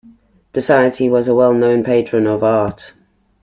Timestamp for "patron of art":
1.83-2.95